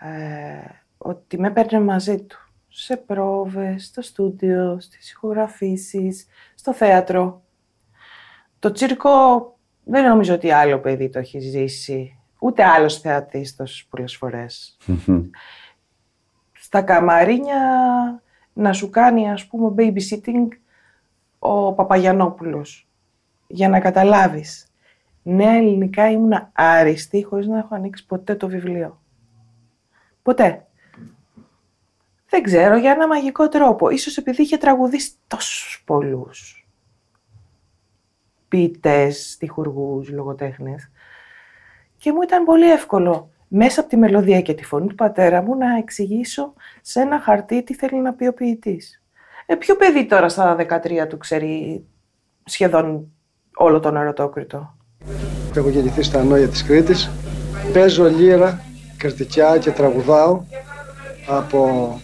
Ε, 0.00 0.70
ότι 0.98 1.38
με 1.38 1.48
έπαιρνε 1.48 1.80
μαζί 1.80 2.22
του. 2.22 2.36
Σε 2.68 2.96
πρόβες, 2.96 3.84
στο 3.84 4.02
στούντιο, 4.02 4.80
στις 4.80 5.10
ηχογραφήσεις, 5.10 6.26
στο 6.54 6.74
θέατρο. 6.74 7.42
Το 8.58 8.72
τσίρκο 8.72 9.10
δεν 9.84 10.08
νομίζω 10.08 10.34
ότι 10.34 10.50
άλλο 10.50 10.78
παιδί 10.78 11.08
το 11.08 11.18
έχει 11.18 11.38
ζήσει. 11.38 12.18
Ούτε 12.38 12.64
άλλος 12.64 13.00
θεατής 13.00 13.56
τόσες 13.56 13.86
πολλές 13.90 14.16
φορές. 14.16 14.76
Στα 16.72 16.82
καμαρίνια 16.82 17.60
να 18.52 18.72
σου 18.72 18.90
κάνει 18.90 19.30
ας 19.30 19.46
πούμε 19.46 19.74
babysitting 19.76 20.48
ο 21.38 21.72
Παπαγιανόπουλος. 21.72 22.88
Για 23.46 23.68
να 23.68 23.80
καταλάβεις. 23.80 24.66
Νέα 25.22 25.52
ελληνικά 25.52 26.10
ήμουνα 26.10 26.50
άριστη 26.54 27.22
χωρίς 27.22 27.46
να 27.46 27.58
έχω 27.58 27.74
ανοίξει 27.74 28.06
ποτέ 28.06 28.34
το 28.34 28.48
βιβλίο. 28.48 29.02
Ποτέ. 30.22 30.66
Δεν 32.28 32.42
ξέρω, 32.42 32.76
για 32.76 32.90
ένα 32.90 33.06
μαγικό 33.06 33.48
τρόπο. 33.48 33.90
Ίσως 33.90 34.16
επειδή 34.16 34.42
είχε 34.42 34.56
τραγουδήσει 34.56 35.12
τόσους 35.26 35.82
πολλούς. 35.86 36.68
Ποιητές, 38.48 39.30
στιχουργούς, 39.32 40.10
λογοτέχνες. 40.10 40.90
Και 41.96 42.12
μου 42.12 42.22
ήταν 42.22 42.44
πολύ 42.44 42.70
εύκολο 42.70 43.30
μέσα 43.54 43.80
από 43.80 43.88
τη 43.88 43.96
μελωδία 43.96 44.40
και 44.40 44.54
τη 44.54 44.64
φωνή 44.64 44.86
του 44.86 44.94
πατέρα 44.94 45.42
μου 45.42 45.56
να 45.56 45.76
εξηγήσω 45.76 46.52
σε 46.82 47.00
ένα 47.00 47.20
χαρτί 47.20 47.62
τι 47.62 47.74
θέλει 47.74 48.00
να 48.00 48.12
πει 48.12 48.26
ο 48.26 48.32
ποιητής. 48.32 49.02
Ε, 49.46 49.54
ποιο 49.54 49.76
παιδί 49.76 50.06
τώρα 50.06 50.28
στα 50.28 50.56
13 50.56 51.08
του 51.08 51.18
ξέρει 51.18 51.84
σχεδόν 52.44 53.12
όλο 53.56 53.80
τον 53.80 53.96
ερωτόκριτο; 53.96 54.76
Έχω 55.56 55.68
γεννηθεί 55.68 56.02
στα 56.02 56.20
Ανώια 56.20 56.48
της 56.48 56.64
Κρήτης. 56.64 57.10
Παίζω 57.72 58.04
λύρα, 58.04 58.60
κριτικιά 58.96 59.58
και 59.58 59.70
τραγουδάω 59.70 60.44
από 61.26 62.00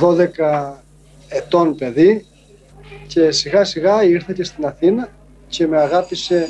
12 0.00 0.72
ετών 1.28 1.76
παιδί 1.76 2.26
και 3.06 3.30
σιγά 3.30 3.64
σιγά 3.64 4.04
ήρθα 4.04 4.32
και 4.32 4.44
στην 4.44 4.66
Αθήνα 4.66 5.08
και 5.48 5.66
με 5.66 5.80
αγάπησε 5.80 6.48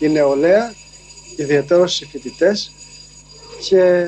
η 0.00 0.08
νεολαία, 0.08 0.72
ιδιαίτερως 1.36 2.00
οι 2.00 2.06
φοιτητές 2.06 2.75
και 3.68 4.06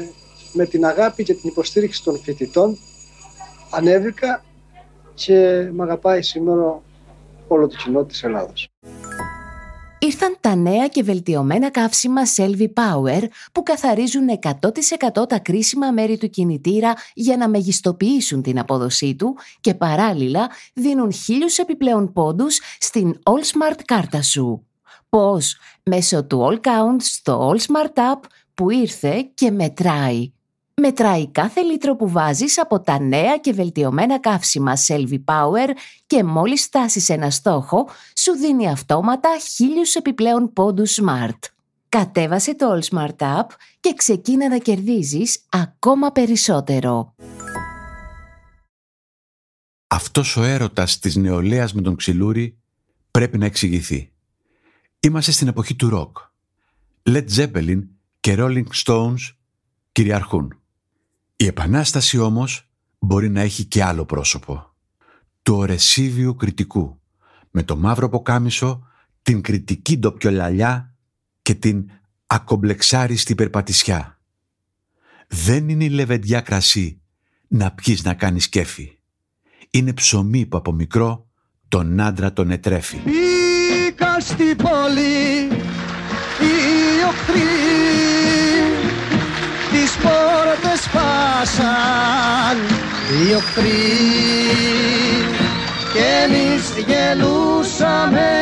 με 0.52 0.64
την 0.66 0.84
αγάπη 0.84 1.24
και 1.24 1.34
την 1.34 1.48
υποστήριξη 1.48 2.02
των 2.02 2.18
φοιτητών 2.18 2.78
ανέβηκα 3.70 4.44
και 5.14 5.68
με 5.72 5.82
αγαπάει 5.82 6.22
σήμερα 6.22 6.82
όλο 7.48 7.68
το 7.68 7.76
κοινό 7.76 8.04
της 8.04 8.22
Ελλάδος. 8.22 8.68
Ήρθαν 10.00 10.36
τα 10.40 10.54
νέα 10.54 10.88
και 10.88 11.02
βελτιωμένα 11.02 11.70
καύσιμα 11.70 12.22
Selvi 12.36 12.66
Power 12.74 13.22
που 13.52 13.62
καθαρίζουν 13.62 14.26
100% 14.42 15.28
τα 15.28 15.38
κρίσιμα 15.38 15.90
μέρη 15.90 16.18
του 16.18 16.30
κινητήρα 16.30 16.94
για 17.14 17.36
να 17.36 17.48
μεγιστοποιήσουν 17.48 18.42
την 18.42 18.58
απόδοσή 18.58 19.14
του 19.14 19.36
και 19.60 19.74
παράλληλα 19.74 20.50
δίνουν 20.74 21.12
χίλιους 21.12 21.58
επιπλέον 21.58 22.12
πόντους 22.12 22.60
στην 22.78 23.18
All 23.22 23.42
Smart 23.42 23.80
κάρτα 23.84 24.22
σου. 24.22 24.66
Πώς; 25.08 25.58
Μέσω 25.82 26.24
του 26.24 26.48
All 26.48 26.66
Count 26.66 26.96
στο 26.98 27.52
All 27.52 27.58
Smart 27.58 27.98
App 27.98 28.20
που 28.58 28.70
ήρθε 28.70 29.30
και 29.34 29.50
μετράει. 29.50 30.32
Μετράει 30.74 31.30
κάθε 31.30 31.60
λίτρο 31.60 31.96
που 31.96 32.08
βάζεις 32.08 32.58
από 32.58 32.80
τα 32.80 33.00
νέα 33.00 33.36
και 33.38 33.52
βελτιωμένα 33.52 34.20
καύσιμα 34.20 34.72
Selvi 34.86 35.24
Power 35.24 35.68
και 36.06 36.24
μόλις 36.24 36.62
φτάσεις 36.62 37.08
ένα 37.08 37.30
στόχο, 37.30 37.88
σου 38.16 38.32
δίνει 38.32 38.68
αυτόματα 38.68 39.28
χίλιους 39.54 39.94
επιπλέον 39.94 40.52
πόντους 40.52 41.00
Smart. 41.02 41.38
Κατέβασε 41.88 42.54
το 42.54 42.78
All 42.78 42.94
Smart 42.94 43.16
App 43.16 43.46
και 43.80 43.94
ξεκίνα 43.96 44.48
να 44.48 44.58
κερδίζεις 44.58 45.44
ακόμα 45.48 46.12
περισσότερο. 46.12 47.14
Αυτός 49.86 50.36
ο 50.36 50.42
έρωτας 50.42 50.98
της 50.98 51.16
νεολαίας 51.16 51.72
με 51.72 51.82
τον 51.82 51.96
ξυλούρι 51.96 52.58
πρέπει 53.10 53.38
να 53.38 53.44
εξηγηθεί. 53.44 54.12
Είμαστε 55.00 55.32
στην 55.32 55.48
εποχή 55.48 55.74
του 55.74 55.88
ροκ. 55.88 56.16
Led 57.02 57.24
Zeppelin 57.36 57.82
και 58.28 58.36
Rolling 58.38 58.66
Stones 58.84 59.34
κυριαρχούν. 59.92 60.60
Η 61.36 61.46
Επανάσταση 61.46 62.18
όμως 62.18 62.68
μπορεί 62.98 63.30
να 63.30 63.40
έχει 63.40 63.64
και 63.64 63.84
άλλο 63.84 64.04
πρόσωπο. 64.04 64.74
Του 65.42 65.54
ορεσίβιου 65.54 66.36
κριτικού, 66.36 67.00
με 67.50 67.62
το 67.62 67.76
μαύρο 67.76 68.08
ποκάμισο, 68.08 68.86
την 69.22 69.40
κριτική 69.40 69.98
ντοπιολαλιά 69.98 70.94
και 71.42 71.54
την 71.54 71.90
ακομπλεξάριστη 72.26 73.34
περπατησιά. 73.34 74.18
Δεν 75.28 75.68
είναι 75.68 75.84
η 75.84 75.88
λεβεντιά 75.88 76.40
κρασί 76.40 77.00
να 77.48 77.72
πιείς 77.72 78.04
να 78.04 78.14
κάνεις 78.14 78.48
κέφι. 78.48 78.98
Είναι 79.70 79.92
ψωμί 79.92 80.46
που 80.46 80.56
από 80.56 80.72
μικρό 80.72 81.26
τον 81.68 82.00
άντρα 82.00 82.32
τον 82.32 82.50
ετρέφει. 82.50 82.98
Μπήκα 83.04 84.20
στην 84.20 84.56
πόλη 84.56 85.46
οι 86.40 87.04
οχτροί 87.08 87.98
τις 87.98 88.07
πόρτες 90.02 90.80
σπάσαν 90.80 92.58
οι 93.08 93.34
οχτροί 93.34 93.78
και 95.92 96.04
εμείς 96.24 96.84
γελούσαμε 96.86 98.37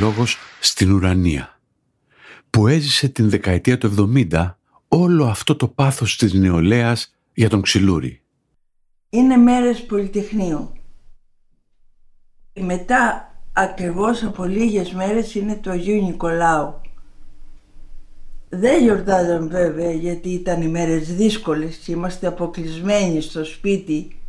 λόγος 0.00 0.36
στην 0.60 0.92
ουρανία 0.92 1.60
που 2.50 2.66
έζησε 2.66 3.08
την 3.08 3.30
δεκαετία 3.30 3.78
του 3.78 4.12
70 4.30 4.54
όλο 4.88 5.26
αυτό 5.26 5.56
το 5.56 5.68
πάθος 5.68 6.16
της 6.16 6.32
νεολαίας 6.32 7.14
για 7.34 7.48
τον 7.48 7.62
ξυλούρι. 7.62 8.22
είναι 9.10 9.36
μέρες 9.36 9.82
Πολυτεχνείου. 9.82 10.72
Μετά 12.60 13.34
ακριβώς 13.52 14.22
από 14.22 14.44
λίγες 14.44 14.92
μέρες 14.92 15.34
είναι 15.34 15.56
το 15.56 15.70
Αγίου 15.70 16.02
Νικολάου. 16.02 16.80
Δεν 18.48 18.82
γιορτάζαμε 18.82 19.46
βέβαια 19.46 19.92
γιατί 19.92 20.28
ήταν 20.28 20.62
οι 20.62 20.68
μέρες 20.68 21.14
δύσκολες 21.14 21.76
και 21.76 21.92
είμαστε 21.92 22.26
αποκλεισμένοι 22.26 23.20
στο 23.20 23.44
σπίτι. 23.44 24.19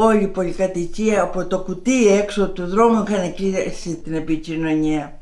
Όλη 0.00 0.22
η 0.22 0.28
πολυκατοικία 0.28 1.22
από 1.22 1.46
το 1.46 1.62
κουτί 1.62 2.06
έξω 2.06 2.48
του 2.50 2.66
δρόμου 2.66 3.04
είχαν 3.08 3.34
κλείσει 3.34 3.96
την 3.96 4.14
επικοινωνία 4.14 5.20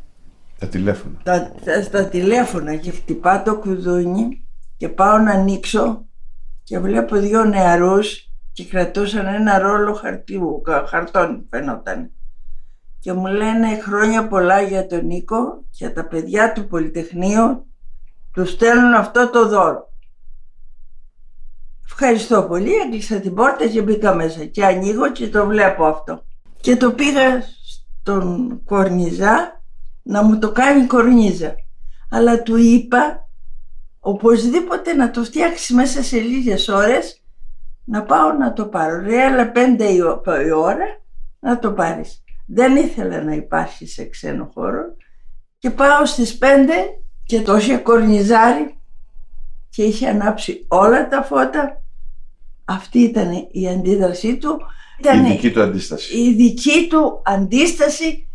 Τα 0.58 0.66
τηλέφωνα. 0.66 1.14
τα, 1.22 1.52
τα, 1.64 1.82
στα 1.82 2.08
τηλέφωνα 2.08 2.76
και 2.76 2.90
χτυπά 2.90 3.42
το 3.42 3.56
κουδούνι 3.58 4.46
και 4.76 4.88
πάω 4.88 5.18
να 5.18 5.30
ανοίξω 5.30 6.04
και 6.62 6.78
βλέπω 6.78 7.16
δύο 7.16 7.44
νεαρούς 7.44 8.30
και 8.52 8.64
κρατούσαν 8.64 9.26
ένα 9.26 9.58
ρόλο 9.58 9.92
χαρτιού, 9.92 10.60
κα- 10.64 10.84
χαρτών 10.88 11.46
φαινόταν. 11.50 12.10
Και 13.00 13.12
μου 13.12 13.26
λένε 13.26 13.78
χρόνια 13.82 14.28
πολλά 14.28 14.60
για 14.60 14.86
τον 14.86 15.06
Νίκο 15.06 15.64
και 15.70 15.88
τα 15.88 16.06
παιδιά 16.06 16.52
του 16.52 16.66
Πολυτεχνείου 16.66 17.66
τους 18.32 18.50
στέλνουν 18.50 18.94
αυτό 18.94 19.30
το 19.30 19.48
δώρο. 19.48 19.85
Ευχαριστώ 22.00 22.42
πολύ, 22.42 22.72
έκλεισα 22.74 23.20
την 23.20 23.34
πόρτα 23.34 23.66
και 23.66 23.82
μπήκα 23.82 24.14
μέσα 24.14 24.44
και 24.44 24.64
ανοίγω 24.64 25.12
και 25.12 25.28
το 25.28 25.46
βλέπω 25.46 25.84
αυτό. 25.86 26.24
Και 26.60 26.76
το 26.76 26.92
πήγα 26.92 27.42
στον 27.66 28.60
κορνιζά 28.64 29.62
να 30.02 30.22
μου 30.22 30.38
το 30.38 30.52
κάνει 30.52 30.86
κορνίζα. 30.86 31.54
Αλλά 32.10 32.42
του 32.42 32.56
είπα 32.56 33.28
οπωσδήποτε 34.00 34.92
να 34.94 35.10
το 35.10 35.24
φτιάξει 35.24 35.74
μέσα 35.74 36.02
σε 36.02 36.18
λίγες 36.18 36.68
ώρες 36.68 37.22
να 37.84 38.02
πάω 38.02 38.32
να 38.32 38.52
το 38.52 38.66
πάρω. 38.66 39.00
Ρε, 39.00 39.22
αλλά 39.22 39.50
πέντε 39.50 39.84
η 39.84 40.00
ο- 40.00 40.22
η 40.46 40.50
ώρα 40.50 40.86
να 41.40 41.58
το 41.58 41.72
πάρεις. 41.72 42.24
Δεν 42.46 42.76
ήθελα 42.76 43.22
να 43.22 43.32
υπάρχει 43.34 43.86
σε 43.86 44.04
ξένο 44.04 44.50
χώρο 44.54 44.82
και 45.58 45.70
πάω 45.70 46.04
στις 46.06 46.38
πέντε 46.38 46.74
και 47.24 47.40
το 47.40 47.56
είχε 47.56 47.76
κορνιζάρει 47.76 48.78
και 49.70 49.82
είχε 49.82 50.08
ανάψει 50.08 50.64
όλα 50.68 51.08
τα 51.08 51.22
φώτα. 51.22 51.80
Αυτή 52.68 52.98
ήταν 52.98 53.48
η 53.50 53.68
αντίδρασή 53.68 54.36
του. 54.36 54.60
Ήταν 55.00 55.38
του 55.52 55.62
αντίσταση. 55.62 56.18
η 56.18 56.32
δική 56.34 56.86
του 56.90 57.22
αντίσταση 57.24 58.28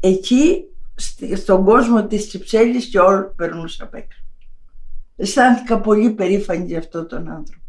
εκεί 0.00 0.64
στη- 0.94 1.36
στον 1.36 1.64
κόσμο 1.64 2.06
της 2.06 2.26
Κυψέλης 2.26 2.86
και 2.86 2.98
όλο 2.98 3.32
περνούσε 3.36 3.82
απ' 3.82 3.94
έξω. 3.94 4.18
Αισθάνθηκα 5.16 5.80
πολύ 5.80 6.10
περήφανη 6.10 6.64
για 6.66 6.78
αυτόν 6.78 7.08
τον 7.08 7.18
άνθρωπο. 7.28 7.62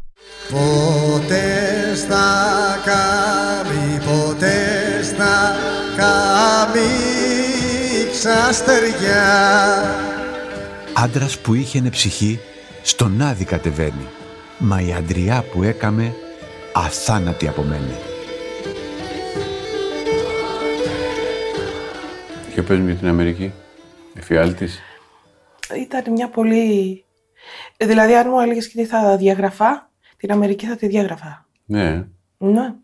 Ποτέ 0.50 1.94
στα 1.94 2.46
κάμει, 2.84 3.98
ποτέ 4.04 5.02
στα 5.02 5.54
κάμει 5.96 6.88
ξαστεριά 8.10 9.84
Άντρας 10.92 11.38
που 11.38 11.54
είχε 11.54 11.80
ψυχή, 11.90 12.40
στον 12.82 13.20
άδει 13.22 13.44
κατεβαίνει. 13.44 14.06
Μα 14.60 14.80
η 14.80 14.92
αντριά 14.92 15.44
που 15.52 15.62
έκαμε, 15.62 16.14
αθάνατη 16.74 17.48
απομένει. 17.48 17.94
Και 22.54 22.62
πες 22.62 22.78
μου 22.78 22.86
για 22.86 22.94
την 22.96 23.08
Αμερική. 23.08 23.52
Εφιάλτης. 24.14 24.80
Ήταν 25.76 26.12
μια 26.12 26.28
πολύ... 26.28 27.04
Δηλαδή, 27.76 28.14
αν 28.14 28.28
μου 28.30 28.40
έλεγες 28.40 28.68
και 28.68 28.78
τι 28.82 28.86
θα 28.86 29.16
διαγραφά, 29.16 29.90
την 30.16 30.32
Αμερική 30.32 30.66
θα 30.66 30.76
τη 30.76 30.86
διαγραφά. 30.86 31.46
Ναι. 31.64 32.06
Ναι, 32.38 32.74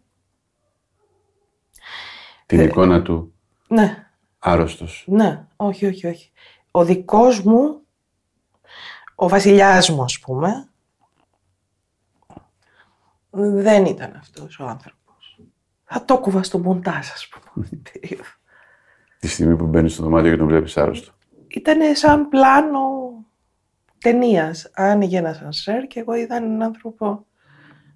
Την 2.46 2.60
Ε. 2.60 2.62
εικόνα 2.62 3.02
του 3.02 3.34
ναι, 3.68 4.06
άρρωστος. 4.38 5.04
ναι. 5.06 5.44
Όχι, 5.56 5.86
όχι, 5.86 6.06
όχι. 6.06 6.30
Ο 6.70 6.84
δικός 6.84 7.40
μου, 7.42 7.80
ο 9.14 9.28
βασιλιάς 9.28 9.90
μου, 9.90 10.02
ας 10.02 10.18
πούμε, 10.18 10.68
δεν 13.36 13.84
ήταν 13.84 14.16
αυτός 14.16 14.58
ο 14.58 14.64
άνθρωπος. 14.64 15.40
Θα 15.84 16.04
το 16.04 16.18
κούβα 16.18 16.42
στο 16.42 16.58
μοντάζ, 16.58 17.10
ας 17.10 17.28
πούμε. 17.28 17.66
την 17.66 17.82
περίοδο. 17.92 18.30
Τη 19.18 19.28
στιγμή 19.28 19.56
που 19.56 19.66
μπαίνεις 19.66 19.92
στο 19.92 20.02
δωμάτιο 20.02 20.30
και 20.30 20.36
τον 20.36 20.46
βλέπεις 20.46 20.76
άρρωστο. 20.76 21.12
Ήταν 21.48 21.96
σαν 21.96 22.28
πλάνο 22.28 22.80
ταινίας. 23.98 24.70
Άνοιγε 24.74 25.18
ένα 25.18 25.32
σανσέρ 25.32 25.86
και 25.86 26.00
εγώ 26.00 26.14
είδα 26.14 26.36
έναν 26.36 26.62
άνθρωπο 26.62 27.26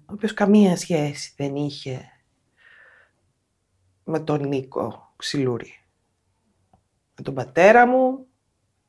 ο 0.05 0.13
οποίος 0.13 0.33
καμία 0.33 0.77
σχέση 0.77 1.33
δεν 1.37 1.55
είχε 1.55 2.11
με 4.03 4.19
τον 4.19 4.47
Νίκο 4.47 5.13
Ξυλούρη. 5.15 5.73
Με 7.15 7.23
τον 7.23 7.33
πατέρα 7.33 7.87
μου, 7.87 8.27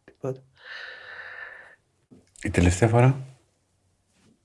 τίποτα. 0.05 0.43
Η 2.43 2.51
τελευταία 2.51 2.89
φορά; 2.89 3.27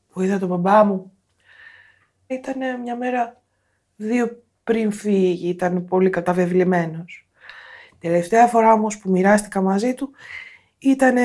που 0.07 0.21
είδα 0.21 0.39
τον 0.39 0.49
μπαμπά 0.49 0.83
μου. 0.83 1.16
Ήταν 2.27 2.81
μια 2.81 2.95
μέρα, 2.95 3.41
δύο 3.95 4.43
πριν 4.63 4.91
φύγει, 4.91 5.49
ήταν 5.49 5.85
πολύ 5.85 6.09
καταβεβλημένος. 6.09 7.27
Τελευταία 7.99 8.47
φορά 8.47 8.73
όμως 8.73 8.97
που 8.97 9.09
μοιράστηκα 9.09 9.61
μαζί 9.61 9.93
του 9.93 10.11
ήταν 10.77 11.15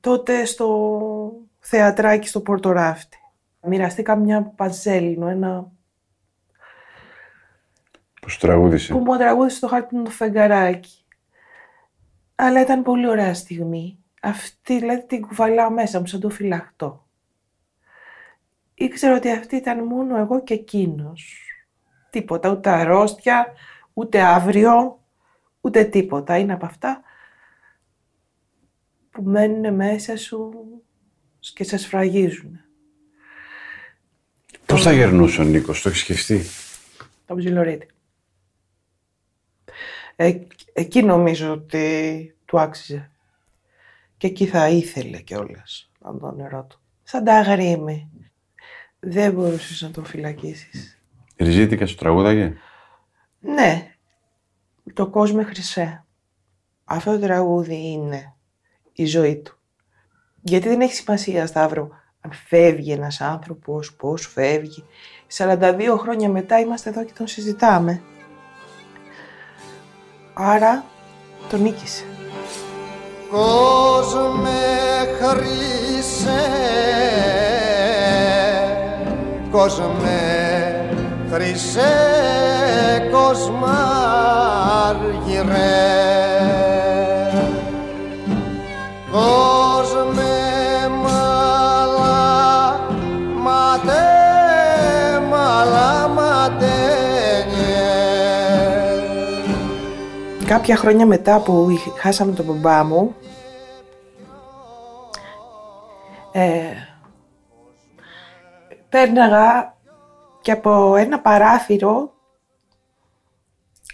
τότε 0.00 0.44
στο 0.44 1.32
θεατράκι 1.58 2.28
στο 2.28 2.40
Πορτοράφτη. 2.40 3.18
Μοιραστήκα 3.66 4.16
μια 4.16 4.42
παζέλινο, 4.42 5.28
ένα 5.28 5.72
Που 8.20 8.28
σου 8.30 8.38
τραγούδισε. 8.38 8.92
που 8.92 8.98
μου 8.98 9.16
τραγούδισε 9.16 9.60
το 9.60 9.68
χάρτη 9.68 9.94
μου 9.96 10.02
το 10.04 10.10
φεγγαράκι. 10.10 11.04
Αλλά 12.34 12.60
ήταν 12.60 12.82
πολύ 12.82 13.06
ωραία 13.08 13.34
στιγμή. 13.34 13.98
Αυτή, 14.22 14.78
δηλαδή 14.78 15.06
την 15.06 15.20
κουβαλάω 15.20 15.70
μέσα 15.70 16.00
μου 16.00 16.06
σαν 16.06 16.20
το 16.20 16.30
φυλαχτό. 16.30 17.03
Ήξερα 18.74 19.16
ότι 19.16 19.30
αυτή 19.30 19.56
ήταν 19.56 19.84
μόνο 19.84 20.16
εγώ 20.16 20.42
και 20.42 20.54
εκείνος. 20.54 21.38
Τίποτα, 22.10 22.50
ούτε 22.50 22.70
αρρώστια, 22.70 23.52
ούτε 23.92 24.20
αύριο, 24.22 25.00
ούτε 25.60 25.84
τίποτα. 25.84 26.38
Είναι 26.38 26.52
από 26.52 26.66
αυτά 26.66 27.02
που 29.10 29.22
μένουν 29.22 29.74
μέσα 29.74 30.16
σου 30.16 30.52
και 31.38 31.64
σε 31.64 31.76
σφραγίζουν. 31.76 32.60
Πώς 34.66 34.82
θα 34.82 34.92
γερνούσε 34.92 35.40
ο 35.40 35.44
Νίκος, 35.44 35.82
το 35.82 35.88
έχεις 35.88 36.00
σκεφτεί; 36.00 36.40
Το 37.26 37.34
ψιλορίτη. 37.34 37.86
Ε, 40.16 40.38
εκεί 40.72 41.02
νομίζω 41.02 41.52
ότι 41.52 42.36
του 42.44 42.60
άξιζε. 42.60 43.10
Και 44.16 44.26
εκεί 44.26 44.46
θα 44.46 44.68
ήθελε 44.68 45.20
κιόλας 45.20 45.90
να 45.98 46.18
το 46.18 46.30
νερό 46.30 46.64
του. 46.64 46.80
Σαν 47.02 47.24
τα 47.24 47.34
αγρίμη. 47.34 48.10
Δεν 49.06 49.32
μπορούσες 49.32 49.82
να 49.82 49.90
τον 49.90 50.04
φυλακίσεις. 50.04 50.98
Ριζίτικα 51.36 51.86
σου 51.86 51.94
τραγούδαγε. 51.94 52.54
Ναι, 53.40 53.94
το 54.92 55.06
κόσμο 55.06 55.42
χρυσέ. 55.42 56.04
Αυτό 56.84 57.10
το 57.12 57.18
τραγούδι 57.18 57.90
είναι 57.90 58.34
η 58.92 59.04
ζωή 59.04 59.36
του. 59.36 59.58
Γιατί 60.42 60.68
δεν 60.68 60.80
έχει 60.80 60.94
σημασία, 60.94 61.46
Σταύρο, 61.46 61.88
αν 62.20 62.32
φεύγει 62.32 62.92
ένας 62.92 63.20
άνθρωπος, 63.20 63.94
πώς 63.94 64.26
φεύγει. 64.26 64.84
42 65.36 65.96
χρόνια 65.98 66.28
μετά 66.28 66.58
είμαστε 66.58 66.90
εδώ 66.90 67.04
και 67.04 67.12
τον 67.16 67.26
συζητάμε. 67.26 68.02
Άρα 70.34 70.84
τον 71.48 71.62
νίκησε. 71.62 72.04
Κόσμε 73.30 74.50
χρυσέ, 75.20 76.40
κόσμε 79.58 80.20
χρυσέ, 81.32 81.92
κοσμάργυρε. 83.12 83.62
Κόσμε 89.10 90.32
μαλά, 91.02 92.80
ματέ, 93.42 94.02
μαλά, 95.30 96.08
ματένιε. 96.08 96.64
Κάποια 100.46 100.76
χρόνια 100.76 101.06
μετά 101.06 101.38
που 101.40 101.66
είχ- 101.70 101.98
χάσαμε 102.00 102.32
τον 102.32 102.44
μπαμπά 102.44 102.84
μου, 102.84 103.14
ε, 106.32 106.42
πέρναγα 108.94 109.76
και 110.40 110.52
από 110.52 110.96
ένα 110.96 111.20
παράθυρο 111.20 112.14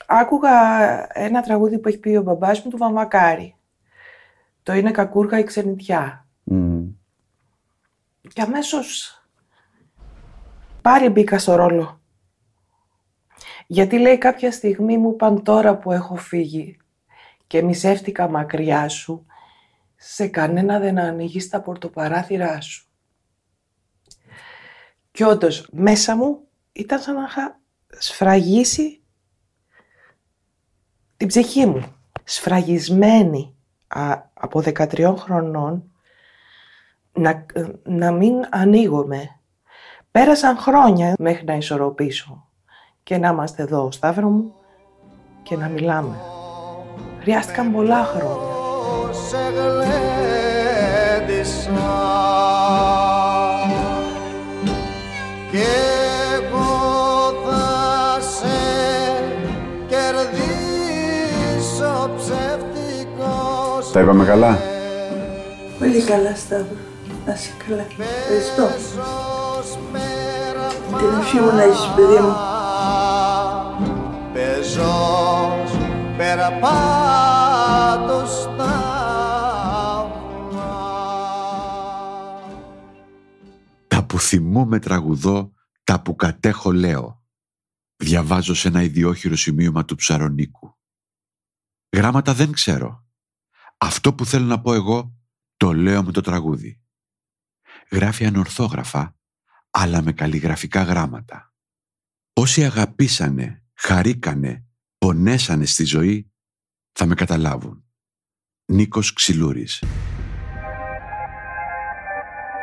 άκουγα 0.06 0.50
ένα 1.18 1.42
τραγούδι 1.42 1.78
που 1.78 1.88
έχει 1.88 1.98
πει 1.98 2.16
ο 2.16 2.22
μπαμπάς 2.22 2.62
μου 2.62 2.70
του 2.70 2.76
Βαμακάρη. 2.76 3.56
Το 4.62 4.72
είναι 4.72 4.90
«Κακούργα 4.90 5.38
η 5.38 5.44
ξενιτιά». 5.44 6.26
Μμμ. 6.42 6.88
Και 8.32 8.42
αμέσως 8.42 9.22
πάλι 10.82 11.08
μπήκα 11.08 11.38
στο 11.38 11.54
ρόλο. 11.54 12.00
Γιατί 13.66 13.98
λέει 13.98 14.18
κάποια 14.18 14.52
στιγμή 14.52 14.98
μου 14.98 15.10
είπαν 15.10 15.42
τώρα 15.42 15.76
που 15.76 15.92
έχω 15.92 16.16
φύγει 16.16 16.76
και 17.46 17.62
μισεύτηκα 17.62 18.28
μακριά 18.28 18.88
σου, 18.88 19.26
σε 19.96 20.26
κανένα 20.26 20.78
δεν 20.78 20.98
ανοίγεις 20.98 21.48
τα 21.48 21.60
πορτοπαράθυρά 21.60 22.60
σου. 22.60 22.89
Και 25.20 25.26
όντως 25.26 25.68
μέσα 25.72 26.16
μου 26.16 26.40
ήταν 26.72 27.00
σαν 27.00 27.14
να 27.14 27.22
είχα 27.22 27.60
σφραγίσει 27.88 29.02
την 31.16 31.28
ψυχή 31.28 31.66
μου. 31.66 31.84
Σφραγισμένη 32.24 33.56
α, 33.88 34.22
από 34.34 34.62
13 34.64 35.14
χρονών 35.18 35.90
να, 37.12 37.46
να 37.82 38.10
μην 38.12 38.34
ανοίγομαι. 38.50 39.40
Πέρασαν 40.10 40.56
χρόνια 40.56 41.14
μέχρι 41.18 41.44
να 41.44 41.54
ισορροπήσω 41.54 42.48
και 43.02 43.18
να 43.18 43.28
είμαστε 43.28 43.62
εδώ, 43.62 43.92
Σταύρο 43.92 44.28
μου, 44.28 44.54
και 45.42 45.56
να 45.56 45.68
μιλάμε. 45.68 46.16
Χρειάστηκαν 47.20 47.72
πολλά 47.72 48.04
χρόνια. 48.04 48.48
Τα 63.92 64.00
είπαμε 64.00 64.24
καλά; 64.24 64.58
Πολύ 65.78 66.02
καλά, 66.02 66.36
Σταύρο. 66.36 66.76
Να 67.26 67.32
είσαι 67.32 67.50
καλά. 67.68 67.82
Ευχαριστώ. 67.82 68.68
Την 70.98 71.18
ευχή 71.20 71.38
μου 71.40 71.52
να 71.56 71.64
είσαι, 71.64 71.92
παιδί 71.96 72.18
μου. 72.22 72.34
Πεζός 74.32 75.70
περπάτω 76.16 78.26
στα 78.26 78.72
βουνά 80.20 80.70
Τα 83.86 84.04
που 84.04 84.18
θυμούμαι 84.18 84.78
τραγουδώ, 84.78 85.52
τα 85.84 86.00
που 86.02 86.16
κατέχω 86.16 86.72
λέω. 86.72 87.22
Διαβάζω 87.96 88.54
σε 88.54 88.68
ένα 88.68 88.82
ιδιόχειρο 88.82 89.36
σημείωμα 89.36 89.84
του 89.84 89.94
Ψαρονίκου. 89.94 90.74
Γράμματα 91.96 92.34
δεν 92.34 92.52
ξέρω. 92.52 93.04
Αυτό 93.82 94.14
που 94.14 94.26
θέλω 94.26 94.44
να 94.44 94.60
πω 94.60 94.74
εγώ, 94.74 95.14
το 95.56 95.72
λέω 95.72 96.02
με 96.02 96.12
το 96.12 96.20
τραγούδι. 96.20 96.80
Γράφει 97.90 98.26
ανορθόγραφα, 98.26 99.16
αλλά 99.70 100.02
με 100.02 100.12
καλλιγραφικά 100.12 100.82
γράμματα. 100.82 101.54
Όσοι 102.32 102.64
αγαπήσανε, 102.64 103.64
χαρήκανε, 103.74 104.64
πονέσανε 104.98 105.64
στη 105.64 105.84
ζωή, 105.84 106.32
θα 106.92 107.06
με 107.06 107.14
καταλάβουν. 107.14 107.84
Νίκος 108.64 109.12
Ξυλούρης 109.12 109.82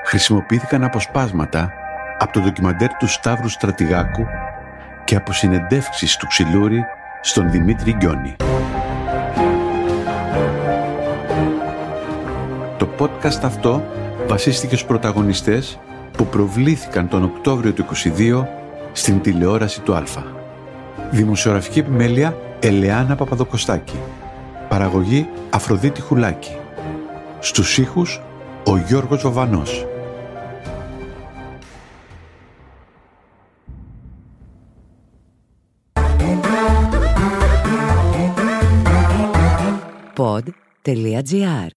χρησιμοποιήθηκαν 0.07 0.83
αποσπάσματα 0.83 1.71
από 2.17 2.31
το 2.31 2.39
ντοκιμαντέρ 2.39 2.93
του 2.93 3.07
Σταύρου 3.07 3.49
Στρατηγάκου 3.49 4.25
και 5.05 5.15
από 5.15 5.33
συνεντεύξεις 5.33 6.17
του 6.17 6.27
Ξυλούρη 6.27 6.83
στον 7.21 7.51
Δημήτρη 7.51 7.93
Γκιόνη. 7.93 8.35
Podcast 12.99 13.43
αυτό 13.43 13.83
βασίστηκε 14.27 14.75
στους 14.75 14.87
πρωταγωνιστές 14.87 15.79
που 16.17 16.25
προβλήθηκαν 16.25 17.07
τον 17.07 17.23
Οκτώβριο 17.23 17.73
του 17.73 17.85
22 18.17 18.45
στην 18.91 19.21
τηλεόραση 19.21 19.81
του 19.81 19.93
Αλφα. 19.93 20.23
Δημοσιογραφική 21.11 21.79
επιμέλεια 21.79 22.37
Ελεάνα 22.59 23.15
Παπαδοκοστάκη. 23.15 23.99
Παραγωγή 24.69 25.27
Αφροδίτη 25.49 26.01
Χουλάκη. 26.01 26.57
Στους 27.39 27.77
ήχους 27.77 28.21
ο 28.63 28.77
Γιώργος 28.77 29.21
Βοβανός. 29.21 29.85
pod.gr. 40.17 41.76